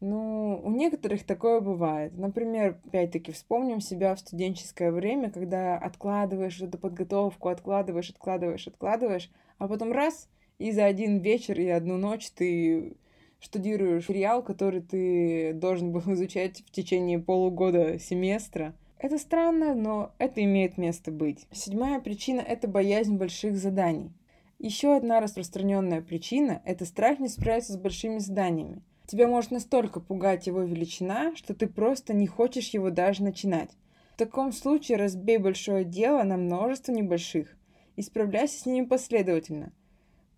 Ну, 0.00 0.60
у 0.62 0.70
некоторых 0.70 1.24
такое 1.24 1.60
бывает. 1.60 2.16
Например, 2.16 2.78
опять-таки, 2.86 3.32
вспомним 3.32 3.80
себя 3.80 4.14
в 4.14 4.20
студенческое 4.20 4.92
время, 4.92 5.30
когда 5.30 5.76
откладываешь 5.76 6.60
эту 6.60 6.78
подготовку, 6.78 7.48
откладываешь, 7.48 8.10
откладываешь, 8.10 8.66
откладываешь, 8.66 9.30
а 9.58 9.66
потом 9.66 9.92
раз, 9.92 10.28
и 10.58 10.70
за 10.70 10.84
один 10.84 11.18
вечер 11.18 11.60
и 11.60 11.68
одну 11.68 11.96
ночь 11.96 12.30
ты 12.30 12.96
штудируешь 13.40 14.08
материал, 14.08 14.42
который 14.42 14.82
ты 14.82 15.52
должен 15.52 15.92
был 15.92 16.02
изучать 16.12 16.62
в 16.66 16.70
течение 16.70 17.18
полугода 17.18 17.98
семестра– 17.98 18.74
это 19.00 19.16
странно, 19.18 19.74
но 19.74 20.12
это 20.18 20.42
имеет 20.42 20.76
место 20.76 21.12
быть. 21.12 21.46
Седьмая 21.52 22.00
причина– 22.00 22.40
это 22.46 22.66
боязнь 22.66 23.16
больших 23.16 23.56
заданий. 23.56 24.10
Еще 24.58 24.96
одна 24.96 25.20
распространенная 25.20 26.02
причина– 26.02 26.60
это 26.64 26.84
страх 26.84 27.20
не 27.20 27.28
справиться 27.28 27.74
с 27.74 27.76
большими 27.76 28.18
заданиями. 28.18 28.82
Тебя 29.08 29.26
может 29.26 29.50
настолько 29.50 29.98
пугать 29.98 30.46
его 30.46 30.62
величина, 30.62 31.34
что 31.34 31.52
ты 31.54 31.66
просто 31.66 32.14
не 32.14 32.28
хочешь 32.28 32.68
его 32.68 32.90
даже 32.90 33.24
начинать. 33.24 33.70
В 34.14 34.18
таком 34.18 34.52
случае 34.52 34.98
разбей 34.98 35.38
большое 35.38 35.84
дело 35.84 36.22
на 36.22 36.36
множество 36.36 36.92
небольших 36.92 37.56
и 37.96 38.02
справляйся 38.02 38.60
с 38.60 38.66
ними 38.66 38.84
последовательно. 38.84 39.72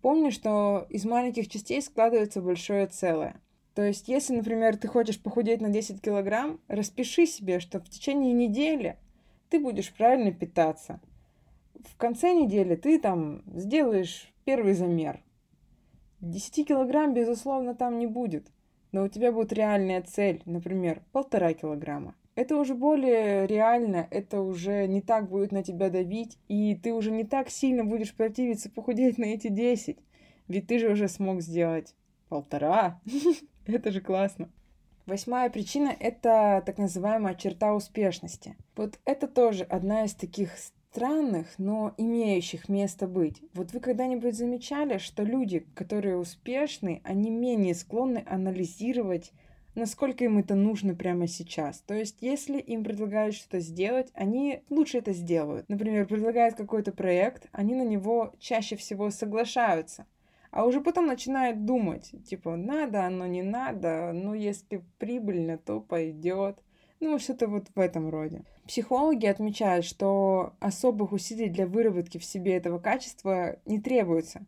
Помни, 0.01 0.31
что 0.31 0.87
из 0.89 1.05
маленьких 1.05 1.47
частей 1.47 1.83
складывается 1.83 2.41
большое 2.41 2.87
целое– 2.87 3.39
то 3.73 3.83
есть, 3.83 4.09
если, 4.09 4.35
например, 4.35 4.75
ты 4.77 4.87
хочешь 4.87 5.21
похудеть 5.21 5.61
на 5.61 5.69
10 5.69 6.01
килограмм, 6.01 6.59
распиши 6.67 7.25
себе, 7.25 7.59
что 7.59 7.79
в 7.79 7.89
течение 7.89 8.33
недели 8.33 8.97
ты 9.49 9.59
будешь 9.59 9.93
правильно 9.93 10.31
питаться. 10.31 10.99
В 11.73 11.95
конце 11.97 12.33
недели 12.33 12.75
ты 12.75 12.99
там 12.99 13.43
сделаешь 13.47 14.31
первый 14.43 14.73
замер. 14.73 15.23
10 16.19 16.67
килограмм, 16.67 17.13
безусловно, 17.13 17.73
там 17.73 17.97
не 17.97 18.07
будет. 18.07 18.51
Но 18.91 19.03
у 19.03 19.07
тебя 19.07 19.31
будет 19.31 19.53
реальная 19.53 20.01
цель, 20.01 20.41
например, 20.45 21.01
полтора 21.11 21.53
килограмма. 21.53 22.15
Это 22.35 22.57
уже 22.57 22.75
более 22.75 23.45
реально, 23.45 24.07
это 24.09 24.41
уже 24.41 24.87
не 24.87 25.01
так 25.01 25.29
будет 25.29 25.51
на 25.51 25.63
тебя 25.63 25.89
давить, 25.89 26.37
и 26.47 26.75
ты 26.75 26.93
уже 26.93 27.11
не 27.11 27.23
так 27.23 27.49
сильно 27.49 27.83
будешь 27.83 28.13
противиться 28.13 28.69
похудеть 28.69 29.17
на 29.17 29.25
эти 29.25 29.49
10. 29.49 29.97
Ведь 30.47 30.67
ты 30.67 30.79
же 30.79 30.89
уже 30.89 31.07
смог 31.07 31.41
сделать 31.41 31.93
полтора. 32.29 32.99
Это 33.65 33.91
же 33.91 34.01
классно. 34.01 34.49
Восьмая 35.05 35.49
причина– 35.49 35.93
это 35.99 36.63
так 36.65 36.77
называемая 36.77 37.35
черта 37.35 37.73
успешности. 37.73 38.55
Вот 38.75 38.99
это 39.03 39.27
тоже 39.27 39.63
одна 39.63 40.05
из 40.05 40.13
таких 40.13 40.51
странных, 40.91 41.47
но 41.57 41.93
имеющих 41.97 42.67
место 42.67 43.07
быть. 43.07 43.41
Вот 43.53 43.71
вы 43.71 43.79
когда-нибудь 43.79 44.35
замечали, 44.35 44.97
что 44.97 45.23
люди, 45.23 45.65
которые 45.73 46.17
успешны, 46.17 46.99
они 47.05 47.29
менее 47.29 47.75
склонны 47.75 48.25
анализировать, 48.27 49.31
насколько 49.73 50.25
им 50.25 50.37
это 50.37 50.53
нужно 50.53 50.93
прямо 50.93 51.27
сейчас. 51.27 51.79
То 51.79 51.93
есть, 51.93 52.17
если 52.19 52.59
им 52.59 52.83
предлагают 52.83 53.35
что-то 53.35 53.61
сделать, 53.61 54.09
они 54.13 54.63
лучше 54.69 54.97
это 54.97 55.13
сделают. 55.13 55.69
Например, 55.69 56.05
предлагают 56.05 56.55
какой-то 56.55 56.91
проект, 56.91 57.47
они 57.53 57.73
на 57.73 57.85
него 57.85 58.33
чаще 58.39 58.75
всего 58.75 59.11
соглашаются 59.11 60.05
а 60.51 60.65
уже 60.65 60.81
потом 60.81 61.07
начинает 61.07 61.65
думать, 61.65 62.11
типа, 62.25 62.57
надо 62.57 63.05
оно, 63.05 63.25
не 63.25 63.41
надо, 63.41 64.11
ну, 64.13 64.33
если 64.33 64.83
прибыльно, 64.99 65.57
то 65.57 65.79
пойдет. 65.79 66.61
Ну, 67.01 67.17
что-то 67.17 67.47
вот 67.47 67.65
в 67.73 67.79
этом 67.79 68.09
роде. 68.11 68.43
Психологи 68.67 69.25
отмечают, 69.25 69.85
что 69.85 70.53
особых 70.59 71.13
усилий 71.13 71.49
для 71.49 71.65
выработки 71.65 72.19
в 72.19 72.23
себе 72.23 72.55
этого 72.55 72.77
качества 72.77 73.57
не 73.65 73.81
требуется. 73.81 74.45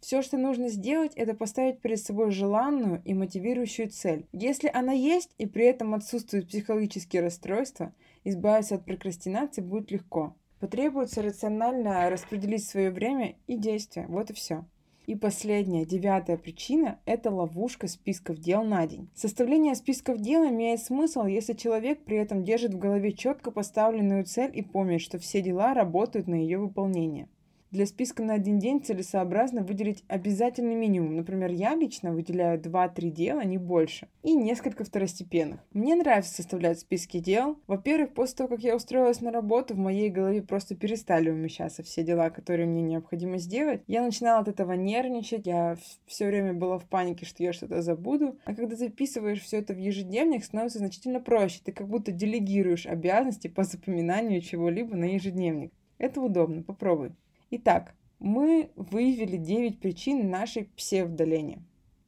Все, 0.00 0.20
что 0.20 0.36
нужно 0.36 0.68
сделать, 0.68 1.14
это 1.14 1.32
поставить 1.32 1.80
перед 1.80 1.98
собой 1.98 2.30
желанную 2.30 3.00
и 3.06 3.14
мотивирующую 3.14 3.88
цель. 3.88 4.26
Если 4.32 4.70
она 4.72 4.92
есть 4.92 5.30
и 5.38 5.46
при 5.46 5.64
этом 5.64 5.94
отсутствуют 5.94 6.48
психологические 6.48 7.22
расстройства, 7.22 7.94
избавиться 8.22 8.74
от 8.74 8.84
прокрастинации 8.84 9.62
будет 9.62 9.90
легко. 9.90 10.36
Потребуется 10.60 11.22
рационально 11.22 12.10
распределить 12.10 12.66
свое 12.66 12.90
время 12.90 13.36
и 13.46 13.56
действия. 13.56 14.04
Вот 14.08 14.28
и 14.28 14.34
все. 14.34 14.66
И 15.06 15.14
последняя, 15.14 15.84
девятая 15.84 16.38
причина– 16.38 16.98
это 17.04 17.30
ловушка 17.30 17.88
списков 17.88 18.38
дел 18.38 18.64
на 18.64 18.86
день. 18.86 19.10
Составление 19.14 19.74
списков 19.74 20.18
дел 20.18 20.48
имеет 20.48 20.80
смысл, 20.80 21.26
если 21.26 21.52
человек 21.52 22.04
при 22.04 22.16
этом 22.16 22.42
держит 22.42 22.72
в 22.72 22.78
голове 22.78 23.12
четко 23.12 23.50
поставленную 23.50 24.24
цель 24.24 24.50
и 24.54 24.62
помнит, 24.62 25.02
что 25.02 25.18
все 25.18 25.42
дела 25.42 25.74
работают 25.74 26.26
на 26.26 26.36
ее 26.36 26.58
выполнение. 26.58 27.28
Для 27.74 27.86
списка 27.86 28.22
на 28.22 28.34
один 28.34 28.60
день 28.60 28.80
целесообразно 28.80 29.64
выделить 29.64 30.04
обязательный 30.06 30.76
минимум. 30.76 31.16
Например, 31.16 31.50
я 31.50 31.74
лично 31.74 32.12
выделяю 32.12 32.60
2-3 32.60 33.10
дела, 33.10 33.40
не 33.40 33.58
больше. 33.58 34.06
И 34.22 34.32
несколько 34.36 34.84
второстепенных. 34.84 35.58
Мне 35.72 35.96
нравится 35.96 36.32
составлять 36.32 36.78
списки 36.78 37.18
дел. 37.18 37.58
Во-первых, 37.66 38.14
после 38.14 38.36
того, 38.36 38.50
как 38.50 38.60
я 38.60 38.76
устроилась 38.76 39.20
на 39.20 39.32
работу, 39.32 39.74
в 39.74 39.78
моей 39.78 40.08
голове 40.08 40.40
просто 40.40 40.76
перестали 40.76 41.30
умещаться 41.30 41.82
все 41.82 42.04
дела, 42.04 42.30
которые 42.30 42.68
мне 42.68 42.80
необходимо 42.80 43.38
сделать. 43.38 43.82
Я 43.88 44.02
начинала 44.04 44.42
от 44.42 44.46
этого 44.46 44.74
нервничать, 44.74 45.44
я 45.44 45.76
все 46.06 46.28
время 46.28 46.54
была 46.54 46.78
в 46.78 46.84
панике, 46.84 47.26
что 47.26 47.42
я 47.42 47.52
что-то 47.52 47.82
забуду. 47.82 48.38
А 48.44 48.54
когда 48.54 48.76
записываешь 48.76 49.42
все 49.42 49.58
это 49.58 49.74
в 49.74 49.78
ежедневник, 49.78 50.44
становится 50.44 50.78
значительно 50.78 51.18
проще. 51.18 51.58
Ты 51.64 51.72
как 51.72 51.88
будто 51.88 52.12
делегируешь 52.12 52.86
обязанности 52.86 53.48
по 53.48 53.64
запоминанию 53.64 54.40
чего-либо 54.42 54.94
на 54.94 55.06
ежедневник. 55.06 55.72
Это 55.98 56.20
удобно, 56.20 56.62
попробуй. 56.62 57.10
Итак, 57.56 57.94
мы 58.18 58.72
выявили 58.74 59.36
9 59.36 59.78
причин 59.78 60.28
нашей 60.28 60.64
псевдолени. 60.76 61.62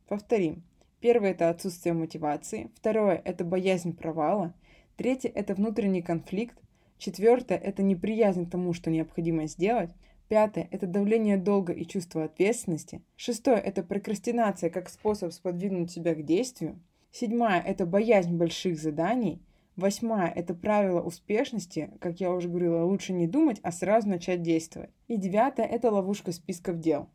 Повторим. 0.08 0.64
Первое– 0.98 1.30
это 1.34 1.50
отсутствие 1.50 1.92
мотивации. 1.92 2.72
Второе– 2.74 3.22
это 3.24 3.44
боязнь 3.44 3.96
провала. 3.96 4.54
Третье– 4.96 5.28
это 5.36 5.54
внутренний 5.54 6.02
конфликт. 6.02 6.58
Четвертое– 6.98 7.58
это 7.64 7.84
неприязнь 7.84 8.44
к 8.44 8.50
тому, 8.50 8.72
что 8.72 8.90
необходимо 8.90 9.46
сделать. 9.46 9.90
Пятое– 10.26 10.66
это 10.72 10.88
давление 10.88 11.36
долга 11.36 11.72
и 11.72 11.86
чувство 11.86 12.24
ответственности. 12.24 13.02
Шестое– 13.14 13.58
это 13.64 13.84
прокрастинация 13.84 14.68
как 14.68 14.88
способ 14.88 15.32
сподвигнуть 15.32 15.92
себя 15.92 16.16
к 16.16 16.24
действию. 16.24 16.76
Седьмое– 17.12 17.60
это 17.64 17.86
боязнь 17.86 18.36
больших 18.36 18.80
заданий. 18.80 19.40
Восьмая– 19.76 20.32
это 20.34 20.54
правило 20.54 21.02
успешности. 21.02 21.90
Как 22.00 22.18
я 22.18 22.32
уже 22.32 22.48
говорила, 22.48 22.84
лучше 22.84 23.12
не 23.12 23.26
думать, 23.26 23.60
а 23.62 23.70
сразу 23.70 24.08
начать 24.08 24.40
действовать. 24.40 24.90
И 25.06 25.18
девятое– 25.18 25.66
это 25.70 25.90
ловушка 25.90 26.32
списков 26.32 26.80
дел. 26.80 27.08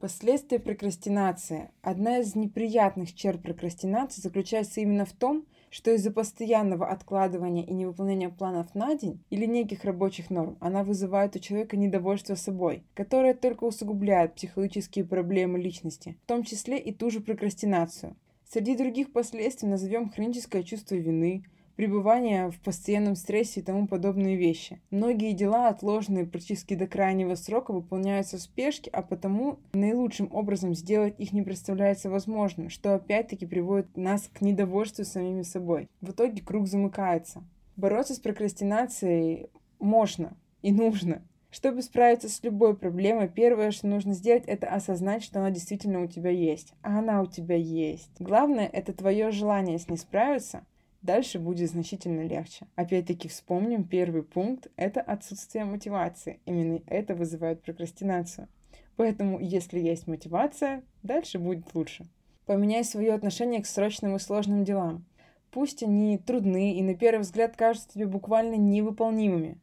Последствия 0.00 0.58
прокрастинации. 0.58 1.70
Одна 1.80 2.18
из 2.18 2.34
неприятных 2.34 3.14
черт 3.14 3.40
прокрастинации 3.42 4.20
заключается 4.20 4.80
именно 4.80 5.04
в 5.04 5.12
том, 5.12 5.46
что 5.70 5.92
из-за 5.92 6.10
постоянного 6.10 6.88
откладывания 6.88 7.64
и 7.64 7.72
невыполнения 7.72 8.30
планов 8.30 8.74
на 8.74 8.94
день 8.94 9.22
или 9.30 9.44
неких 9.44 9.84
рабочих 9.84 10.30
норм 10.30 10.56
она 10.60 10.82
вызывает 10.82 11.36
у 11.36 11.38
человека 11.38 11.76
недовольство 11.76 12.34
собой, 12.34 12.84
которое 12.94 13.34
только 13.34 13.64
усугубляет 13.64 14.34
психологические 14.34 15.04
проблемы 15.04 15.58
личности, 15.58 16.16
в 16.24 16.26
том 16.26 16.42
числе 16.42 16.78
и 16.78 16.92
ту 16.92 17.10
же 17.10 17.20
прокрастинацию. 17.20 18.16
Среди 18.48 18.76
других 18.76 19.12
последствий 19.12 19.68
назовем 19.68 20.10
хроническое 20.10 20.62
чувство 20.62 20.94
вины, 20.94 21.44
пребывание 21.78 22.50
в 22.50 22.58
постоянном 22.58 23.14
стрессе 23.14 23.60
и 23.60 23.62
тому 23.62 23.86
подобные 23.86 24.34
вещи. 24.34 24.80
Многие 24.90 25.30
дела, 25.30 25.68
отложенные 25.68 26.26
практически 26.26 26.74
до 26.74 26.88
крайнего 26.88 27.36
срока, 27.36 27.72
выполняются 27.72 28.36
в 28.36 28.40
спешке, 28.40 28.90
а 28.92 29.00
потому 29.00 29.60
наилучшим 29.72 30.28
образом 30.32 30.74
сделать 30.74 31.14
их 31.18 31.32
не 31.32 31.42
представляется 31.42 32.10
возможным, 32.10 32.68
что 32.68 32.96
опять-таки 32.96 33.46
приводит 33.46 33.96
нас 33.96 34.28
к 34.28 34.40
недовольству 34.40 35.04
самими 35.04 35.42
собой. 35.42 35.88
В 36.00 36.10
итоге 36.10 36.42
круг 36.42 36.66
замыкается. 36.66 37.44
Бороться 37.76 38.14
с 38.14 38.18
прокрастинацией 38.18 39.46
можно 39.78 40.36
и 40.62 40.72
нужно. 40.72 41.22
Чтобы 41.52 41.82
справиться 41.82 42.28
с 42.28 42.42
любой 42.42 42.76
проблемой, 42.76 43.28
первое, 43.28 43.70
что 43.70 43.86
нужно 43.86 44.14
сделать, 44.14 44.42
это 44.48 44.66
осознать, 44.66 45.22
что 45.22 45.38
она 45.38 45.52
действительно 45.52 46.02
у 46.02 46.08
тебя 46.08 46.30
есть. 46.30 46.74
А 46.82 46.98
она 46.98 47.22
у 47.22 47.26
тебя 47.26 47.54
есть. 47.54 48.10
Главное, 48.18 48.66
это 48.66 48.92
твое 48.92 49.30
желание 49.30 49.78
с 49.78 49.88
ней 49.88 49.96
справиться. 49.96 50.64
Дальше 51.02 51.38
будет 51.38 51.70
значительно 51.70 52.26
легче. 52.26 52.66
Опять-таки 52.74 53.28
вспомним 53.28 53.84
первый 53.84 54.22
пункт– 54.22 54.68
это 54.76 55.00
отсутствие 55.00 55.64
мотивации. 55.64 56.40
Именно 56.44 56.80
это 56.86 57.14
вызывает 57.14 57.62
прокрастинацию. 57.62 58.48
Поэтому, 58.96 59.38
если 59.38 59.78
есть 59.78 60.08
мотивация, 60.08 60.82
дальше 61.04 61.38
будет 61.38 61.72
лучше. 61.74 62.06
Поменяй 62.46 62.82
свое 62.82 63.14
отношение 63.14 63.62
к 63.62 63.66
срочным 63.66 64.16
и 64.16 64.18
сложным 64.18 64.64
делам. 64.64 65.04
Пусть 65.52 65.82
они 65.82 66.18
трудны 66.18 66.76
и 66.76 66.82
на 66.82 66.94
первый 66.94 67.20
взгляд 67.20 67.56
кажутся 67.56 67.90
тебе 67.90 68.06
буквально 68.06 68.56
невыполнимыми. 68.56 69.58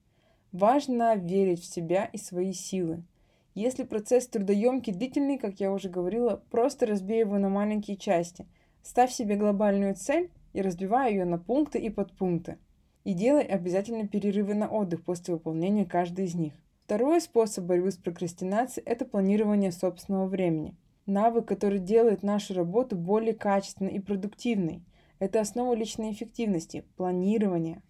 Важно 0.51 1.15
верить 1.15 1.61
в 1.61 1.65
себя 1.65 2.05
и 2.05 2.17
свои 2.17 2.53
силы. 2.53 3.03
Если 3.55 3.83
процесс 3.83 4.27
трудоемкий, 4.27 4.93
длительный, 4.93 5.37
как 5.37 5.59
я 5.59 5.71
уже 5.71 5.89
говорила, 5.89 6.41
просто 6.49 6.85
разбей 6.85 7.19
его 7.19 7.37
на 7.37 7.49
маленькие 7.49 7.97
части. 7.97 8.45
Ставь 8.83 9.11
себе 9.11 9.35
глобальную 9.35 9.95
цель 9.95 10.29
и 10.55 10.61
разбивай 10.61 11.11
ее 11.11 11.25
на 11.25 11.37
пункты 11.37 11.79
и 11.79 11.89
подпункты. 11.89 12.57
И 13.03 13.13
делай 13.13 13.43
обязательно 13.43 14.07
перерывы 14.07 14.53
на 14.53 14.69
отдых 14.69 15.03
после 15.03 15.33
выполнения 15.33 15.85
каждой 15.85 16.25
из 16.25 16.35
них. 16.35 16.53
Второй 16.85 17.19
способ 17.19 17.65
борьбы 17.65 17.91
с 17.91 17.97
прокрастинацией– 17.97 18.85
это 18.87 19.05
планирование 19.05 19.71
собственного 19.71 20.27
времени. 20.27 20.77
Навык, 21.05 21.45
который 21.45 21.79
делает 21.79 22.23
нашу 22.23 22.53
работу 22.53 22.95
более 22.95 23.33
качественной 23.33 23.91
и 23.91 23.99
продуктивной. 23.99 24.81
Это 25.19 25.41
основа 25.41 25.75
личной 25.75 26.13
эффективности– 26.13 26.85
планирование. 26.95 27.83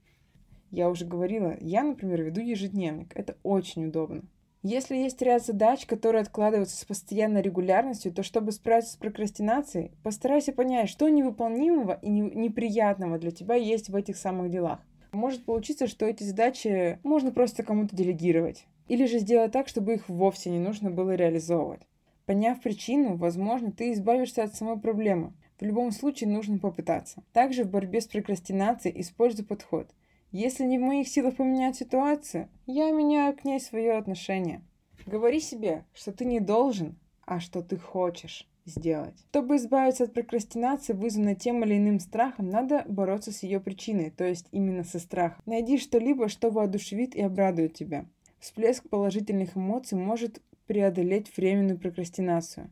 Я 0.71 0.89
уже 0.89 1.05
говорила, 1.05 1.55
я, 1.61 1.83
например, 1.83 2.23
веду 2.23 2.41
ежедневник. 2.41 3.15
Это 3.15 3.37
очень 3.43 3.85
удобно. 3.85 4.23
Если 4.67 4.95
есть 4.95 5.21
ряд 5.21 5.45
задач, 5.45 5.85
которые 5.85 6.23
откладываются 6.23 6.75
с 6.75 6.85
постоянной 6.85 7.43
регулярностью, 7.43 8.11
то 8.11 8.23
чтобы 8.23 8.51
справиться 8.51 8.93
с 8.93 8.95
прокрастинацией, 8.95 9.91
постарайся 10.01 10.53
понять, 10.53 10.89
что 10.89 11.07
невыполнимого 11.07 11.99
и 12.01 12.09
неприятного 12.09 13.19
для 13.19 13.29
тебя 13.29 13.53
есть 13.53 13.89
в 13.89 13.95
этих 13.95 14.17
самых 14.17 14.49
делах. 14.49 14.79
Может 15.11 15.45
получиться, 15.45 15.85
что 15.85 16.07
эти 16.07 16.23
задачи 16.23 16.97
можно 17.03 17.31
просто 17.31 17.61
кому-то 17.61 17.95
делегировать. 17.95 18.65
Или 18.87 19.05
же 19.05 19.19
сделать 19.19 19.51
так, 19.51 19.67
чтобы 19.67 19.93
их 19.93 20.09
вовсе 20.09 20.49
не 20.49 20.57
нужно 20.57 20.89
было 20.89 21.13
реализовывать. 21.13 21.81
Поняв 22.25 22.59
причину, 22.59 23.17
возможно, 23.17 23.71
ты 23.71 23.93
избавишься 23.93 24.41
от 24.41 24.55
самой 24.55 24.79
проблемы. 24.79 25.33
В 25.59 25.63
любом 25.63 25.91
случае 25.91 26.31
нужно 26.31 26.57
попытаться. 26.57 27.21
Также 27.33 27.65
в 27.65 27.69
борьбе 27.69 28.01
с 28.01 28.07
прокрастинацией 28.07 28.99
используй 28.99 29.45
подход– 29.45 29.91
если 30.35 30.65
не 30.65 30.77
в 30.77 30.81
моих 30.81 31.07
силах 31.07 31.37
поменять 31.37 31.77
ситуацию, 31.77 32.49
я 32.65 32.91
меняю 32.91 33.35
к 33.35 33.45
ней 33.45 33.59
свое 33.59 33.93
отношение. 33.93 34.61
Говори 35.05 35.39
себе, 35.39 35.85
что 35.93 36.11
ты 36.11 36.25
не 36.25 36.39
должен, 36.39 36.97
а 37.25 37.39
что 37.39 37.61
ты 37.61 37.77
хочешь 37.77 38.47
сделать. 38.65 39.15
Чтобы 39.29 39.55
избавиться 39.55 40.03
от 40.03 40.13
прокрастинации, 40.13 40.93
вызванной 40.93 41.35
тем 41.35 41.63
или 41.63 41.77
иным 41.77 41.99
страхом, 41.99 42.49
надо 42.49 42.83
бороться 42.87 43.31
с 43.31 43.43
ее 43.43 43.59
причиной, 43.59 44.09
то 44.09 44.25
есть 44.25 44.47
именно 44.51 44.83
со 44.83 44.99
страхом. 44.99 45.41
Найди 45.45 45.77
что-либо, 45.77 46.27
что 46.27 46.49
воодушевит 46.49 47.15
и 47.15 47.21
обрадует 47.21 47.73
тебя. 47.73 48.05
Всплеск 48.39 48.89
положительных 48.89 49.55
эмоций 49.55 49.97
может 49.97 50.41
преодолеть 50.67 51.35
временную 51.37 51.79
прокрастинацию. 51.79 52.71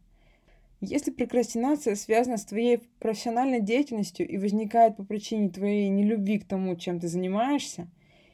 Если 0.85 1.11
прокрастинация 1.11 1.95
связана 1.95 2.35
с 2.35 2.43
твоей 2.43 2.79
профессиональной 2.99 3.61
деятельностью 3.61 4.27
и 4.27 4.37
возникает 4.37 4.97
по 4.97 5.05
причине 5.05 5.47
твоей 5.49 5.87
нелюбви 5.87 6.39
к 6.39 6.45
тому, 6.45 6.75
чем 6.75 6.99
ты 6.99 7.07
занимаешься, 7.07 7.87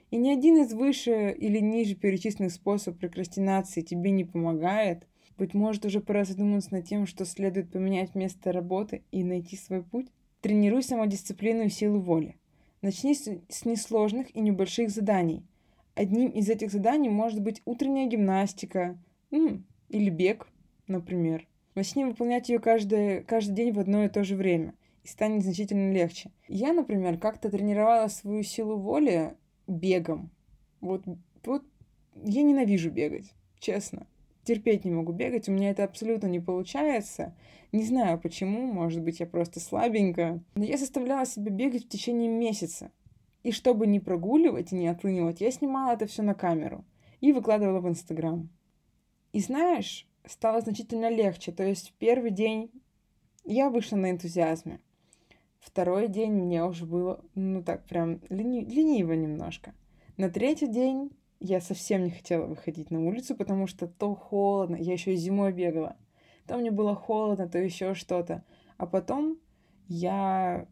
и 0.10 0.18
ни 0.18 0.32
один 0.32 0.58
из 0.58 0.74
выше 0.74 1.32
или 1.38 1.60
ниже 1.60 1.94
перечисленных 1.94 2.52
способов 2.52 3.00
прокрастинации 3.00 3.82
тебе 3.82 4.10
не 4.10 4.24
помогает, 4.24 5.06
быть 5.38 5.54
может, 5.54 5.86
уже 5.86 6.02
пора 6.02 6.26
задуматься 6.26 6.74
над 6.74 6.86
тем, 6.86 7.06
что 7.06 7.24
следует 7.24 7.72
поменять 7.72 8.16
место 8.16 8.52
работы 8.52 9.04
и 9.12 9.24
найти 9.24 9.56
свой 9.56 9.84
путь? 9.84 10.08
Тренируй 10.42 10.82
самодисциплину 10.82 11.66
и 11.66 11.70
силу 11.70 12.00
воли. 12.00 12.36
Начни 12.82 13.14
с 13.14 13.64
несложных 13.64 14.36
и 14.36 14.40
небольших 14.40 14.90
заданий. 14.90 15.44
Одним 15.94 16.32
из 16.32 16.50
этих 16.50 16.72
заданий 16.72 17.10
может 17.10 17.42
быть 17.42 17.62
утренняя 17.66 18.08
гимнастика 18.08 18.98
м, 19.30 19.68
или 19.90 20.10
бег, 20.10 20.48
например. 20.88 21.49
Начни 21.76 22.04
выполнять 22.04 22.50
ее 22.50 22.60
каждый, 22.60 23.24
каждый 23.24 23.54
день 23.54 23.72
в 23.72 23.80
одно 23.80 24.04
и 24.04 24.10
то 24.10 24.24
же 24.24 24.36
время, 24.36 24.74
и 25.04 25.08
станет 25.08 25.44
значительно 25.44 25.94
легче. 25.94 26.32
Я, 26.48 26.74
например, 26.74 27.18
как-то 27.18 27.50
тренировала 27.50 28.08
свою 28.08 28.44
силу 28.44 28.78
воли 28.78 29.36
бегом. 29.68 30.32
Вот, 30.82 31.04
вот 31.44 31.64
я 32.16 32.42
ненавижу 32.42 32.90
бегать, 32.90 33.34
честно. 33.60 34.08
Терпеть 34.44 34.84
не 34.84 34.92
могу 34.92 35.12
бегать, 35.12 35.48
у 35.48 35.52
меня 35.52 35.70
это 35.70 35.84
абсолютно 35.84 36.28
не 36.28 36.40
получается. 36.40 37.36
Не 37.72 37.84
знаю 37.84 38.20
почему, 38.20 38.66
может 38.66 39.04
быть, 39.04 39.20
я 39.20 39.28
просто 39.28 39.60
слабенькая. 39.60 40.44
Но 40.56 40.64
я 40.64 40.78
заставляла 40.78 41.26
себя 41.26 41.52
бегать 41.52 41.86
в 41.86 41.90
течение 41.90 42.30
месяца. 42.30 42.92
И 43.44 43.52
чтобы 43.52 43.86
не 43.86 44.00
прогуливать 44.00 44.72
и 44.72 44.76
не 44.76 44.88
отлынивать, 44.88 45.40
я 45.40 45.52
снимала 45.52 45.94
это 45.94 46.08
все 46.08 46.24
на 46.24 46.34
камеру 46.34 46.84
и 47.22 47.32
выкладывала 47.32 47.80
в 47.80 47.88
Инстаграм. 47.88 48.50
И 49.34 49.40
знаешь, 49.40 50.09
стало 50.30 50.62
значительно 50.62 51.10
легче. 51.10 51.52
То 51.52 51.64
есть 51.64 51.94
первый 51.98 52.32
день 52.32 52.72
я 53.44 53.70
вышла 53.70 53.98
на 53.98 54.12
энтузиазме. 54.12 54.80
Второй 55.60 56.08
день 56.08 56.32
мне 56.32 56.64
уже 56.64 56.86
было, 56.86 57.24
ну 57.36 57.64
так, 57.64 57.86
прям 57.86 58.22
лени... 58.30 58.64
лениво 58.64 59.14
немножко. 59.14 59.74
На 60.18 60.30
третий 60.30 60.68
день 60.68 61.12
я 61.40 61.62
совсем 61.62 62.04
не 62.04 62.12
хотела 62.12 62.46
выходить 62.46 62.92
на 62.92 63.06
улицу, 63.06 63.36
потому 63.36 63.68
что 63.68 63.88
то 63.88 64.16
холодно, 64.16 64.76
я 64.76 64.94
еще 64.94 65.14
и 65.14 65.18
зимой 65.18 65.52
бегала. 65.52 65.98
То 66.48 66.58
мне 66.58 66.72
было 66.72 66.96
холодно, 66.96 67.48
то 67.48 67.58
еще 67.58 67.94
что-то. 67.94 68.44
А 68.78 68.86
потом 68.86 69.38
я, 69.88 70.68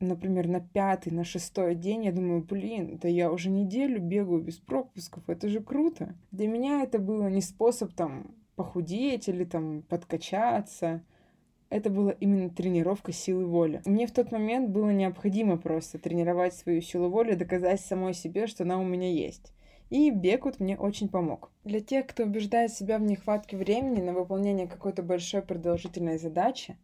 например, 0.00 0.48
на 0.48 0.60
пятый, 0.60 1.12
на 1.12 1.24
шестой 1.24 1.74
день, 1.74 2.04
я 2.04 2.12
думаю, 2.12 2.42
блин, 2.42 2.98
да 2.98 3.08
я 3.08 3.30
уже 3.30 3.50
неделю 3.50 4.00
бегаю 4.00 4.42
без 4.42 4.58
пропусков, 4.58 5.28
это 5.28 5.48
же 5.48 5.60
круто. 5.60 6.14
Для 6.30 6.48
меня 6.48 6.82
это 6.82 6.98
было 6.98 7.28
не 7.28 7.40
способ 7.40 7.92
там 7.94 8.34
похудеть 8.58 9.28
или 9.28 9.44
там 9.44 9.82
подкачаться. 9.82 11.04
Это 11.70 11.90
была 11.90 12.10
именно 12.10 12.50
тренировка 12.50 13.12
силы 13.12 13.46
воли. 13.46 13.82
Мне 13.86 14.06
в 14.08 14.12
тот 14.12 14.32
момент 14.32 14.70
было 14.70 14.90
необходимо 14.90 15.58
просто 15.58 15.98
тренировать 15.98 16.54
свою 16.54 16.80
силу 16.80 17.08
воли, 17.08 17.34
доказать 17.34 17.80
самой 17.80 18.14
себе, 18.14 18.48
что 18.48 18.64
она 18.64 18.80
у 18.80 18.84
меня 18.84 19.10
есть. 19.12 19.52
И 19.90 20.10
бег 20.10 20.44
вот 20.44 20.58
мне 20.58 20.76
очень 20.76 21.08
помог. 21.08 21.52
Для 21.64 21.80
тех, 21.80 22.08
кто 22.08 22.24
убеждает 22.24 22.72
себя 22.72 22.98
в 22.98 23.02
нехватке 23.02 23.56
времени 23.56 24.02
на 24.02 24.12
выполнение 24.12 24.66
какой-то 24.66 25.02
большой 25.02 25.42
продолжительной 25.42 26.18
задачи, 26.18 26.76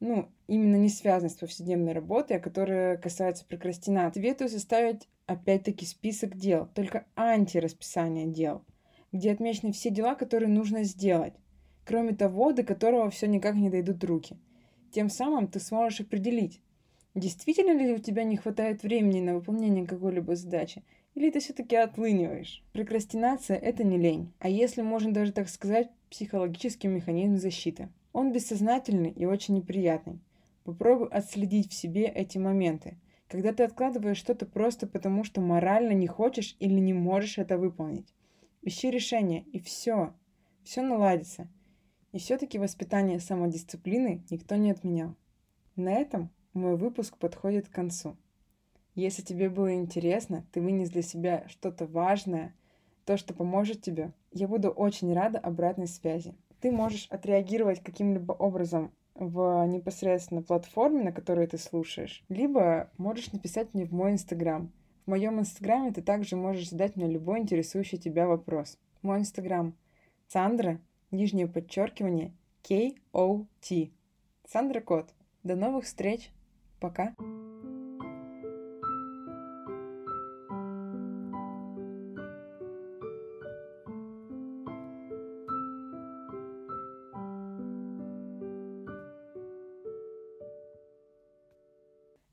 ну, 0.00 0.28
именно 0.48 0.76
не 0.76 0.88
связанной 0.88 1.30
с 1.30 1.36
повседневной 1.36 1.92
работой, 1.92 2.38
а 2.38 2.40
которая 2.40 2.96
касается 2.96 3.46
прокрастинации, 3.46 4.20
советую 4.20 4.48
составить 4.48 5.08
опять-таки 5.26 5.86
список 5.86 6.36
дел, 6.36 6.68
только 6.74 7.06
антирасписание 7.14 8.26
дел– 8.26 8.64
где 9.12 9.32
отмечены 9.32 9.72
все 9.72 9.90
дела, 9.90 10.14
которые 10.14 10.48
нужно 10.48 10.84
сделать, 10.84 11.34
кроме 11.84 12.14
того, 12.14 12.52
до 12.52 12.62
которого 12.62 13.10
все 13.10 13.26
никак 13.26 13.54
не 13.56 13.70
дойдут 13.70 14.04
руки. 14.04 14.36
Тем 14.92 15.08
самым 15.08 15.48
ты 15.48 15.60
сможешь 15.60 16.00
определить, 16.00 16.60
действительно 17.14 17.76
ли 17.76 17.92
у 17.92 17.98
тебя 17.98 18.24
не 18.24 18.36
хватает 18.36 18.82
времени 18.82 19.20
на 19.20 19.34
выполнение 19.34 19.86
какой-либо 19.86 20.36
задачи, 20.36 20.82
или 21.14 21.30
ты 21.30 21.40
все-таки 21.40 21.76
отлыниваешь. 21.76 22.62
Прокрастинация– 22.72 23.56
это 23.58 23.84
не 23.84 23.98
лень, 23.98 24.32
а 24.38 24.48
если 24.48 24.82
можно 24.82 25.12
даже 25.12 25.32
так 25.32 25.48
сказать, 25.48 25.90
психологический 26.10 26.88
механизм 26.88 27.36
защиты. 27.36 27.88
Он 28.12 28.32
бессознательный 28.32 29.10
и 29.10 29.24
очень 29.24 29.54
неприятный. 29.54 30.20
Попробуй 30.64 31.08
отследить 31.08 31.70
в 31.70 31.74
себе 31.74 32.04
эти 32.04 32.38
моменты, 32.38 32.98
когда 33.28 33.52
ты 33.52 33.62
откладываешь 33.62 34.16
что-то 34.16 34.46
просто 34.46 34.86
потому, 34.86 35.24
что 35.24 35.40
морально 35.40 35.92
не 35.92 36.06
хочешь 36.06 36.56
или 36.58 36.78
не 36.78 36.92
можешь 36.92 37.38
это 37.38 37.58
выполнить. 37.58 38.12
Ищи 38.62 38.90
решение, 38.90 39.42
и 39.52 39.58
все. 39.58 40.12
Все 40.64 40.82
наладится. 40.82 41.48
И 42.12 42.18
все-таки 42.18 42.58
воспитание 42.58 43.18
самодисциплины 43.18 44.22
никто 44.28 44.56
не 44.56 44.70
отменял. 44.70 45.16
На 45.76 45.94
этом 45.94 46.30
мой 46.52 46.76
выпуск 46.76 47.16
подходит 47.16 47.68
к 47.68 47.72
концу. 47.72 48.18
Если 48.94 49.22
тебе 49.22 49.48
было 49.48 49.72
интересно, 49.74 50.44
ты 50.52 50.60
вынес 50.60 50.90
для 50.90 51.00
себя 51.00 51.46
что-то 51.48 51.86
важное, 51.86 52.54
то, 53.06 53.16
что 53.16 53.32
поможет 53.32 53.80
тебе, 53.80 54.12
я 54.30 54.46
буду 54.46 54.68
очень 54.68 55.14
рада 55.14 55.38
обратной 55.38 55.86
связи. 55.86 56.34
Ты 56.60 56.70
можешь 56.70 57.06
отреагировать 57.08 57.82
каким-либо 57.82 58.32
образом 58.32 58.92
в 59.14 59.64
непосредственно 59.68 60.42
платформе, 60.42 61.02
на 61.02 61.12
которой 61.12 61.46
ты 61.46 61.56
слушаешь, 61.56 62.22
либо 62.28 62.90
можешь 62.98 63.32
написать 63.32 63.72
мне 63.72 63.86
в 63.86 63.92
мой 63.92 64.12
инстаграм– 64.12 64.70
моем 65.10 65.40
инстаграме 65.40 65.92
ты 65.92 66.02
также 66.02 66.36
можешь 66.36 66.70
задать 66.70 66.96
мне 66.96 67.08
любой 67.08 67.40
интересующий 67.40 67.98
тебя 67.98 68.26
вопрос. 68.26 68.78
Мой 69.02 69.18
инстаграм– 69.18 69.74
Сандра, 70.28 70.80
нижнее 71.10 71.48
подчеркивание, 71.48 72.32
K-O-T. 72.62 73.90
Сандра 74.46 74.80
Кот. 74.80 75.12
До 75.42 75.56
новых 75.56 75.84
встреч. 75.84 76.30
Пока. 76.78 77.14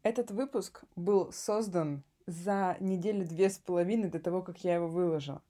Этот 0.04 0.32
выпуск 0.32 0.84
был 0.96 1.32
создан 1.34 2.04
за 2.28 2.78
неделю 2.80 3.26
две 3.26 3.50
с 3.50 3.58
половиной 3.58 4.10
до 4.10 4.20
того, 4.20 4.44
как 4.44 4.64
я 4.64 4.76
его 4.76 4.88
выложила. 4.88 5.42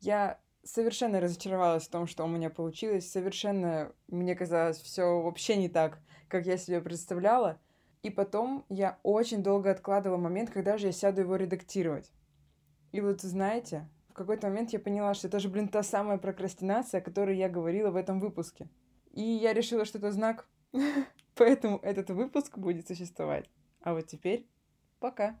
Я 0.00 0.38
совершенно 0.64 1.20
разочаровалась 1.20 1.86
в 1.86 1.90
том, 1.90 2.06
что 2.06 2.24
у 2.24 2.28
меня 2.28 2.50
получилось. 2.50 3.10
Совершенно 3.10 3.92
мне 4.08 4.34
казалось 4.34 4.78
все 4.78 5.20
вообще 5.22 5.56
не 5.56 5.68
так, 5.68 6.00
как 6.28 6.44
я 6.46 6.58
себе 6.58 6.80
представляла. 6.80 7.58
И 8.02 8.10
потом 8.10 8.66
я 8.68 8.98
очень 9.02 9.42
долго 9.42 9.70
откладывала 9.70 10.18
момент, 10.18 10.50
когда 10.50 10.76
же 10.76 10.88
я 10.88 10.92
сяду 10.92 11.22
его 11.22 11.36
редактировать. 11.36 12.12
И 12.92 13.00
вот 13.00 13.22
знаете, 13.22 13.88
в 14.10 14.12
какой-то 14.12 14.48
момент 14.48 14.70
я 14.70 14.78
поняла, 14.78 15.14
что 15.14 15.28
это 15.28 15.38
же, 15.38 15.48
блин, 15.48 15.68
та 15.68 15.82
самая 15.82 16.18
прокрастинация, 16.18 17.00
о 17.00 17.04
которой 17.04 17.36
я 17.36 17.48
говорила 17.48 17.90
в 17.90 17.96
этом 17.96 18.20
выпуске. 18.20 18.68
И 19.12 19.22
я 19.22 19.54
решила, 19.54 19.84
что 19.84 19.98
это 19.98 20.12
знак, 20.12 20.46
поэтому 21.34 21.78
этот 21.78 22.10
выпуск 22.10 22.58
будет 22.58 22.86
существовать. 22.86 23.48
А 23.80 23.94
вот 23.94 24.06
теперь 24.06 24.46
пока. 25.00 25.32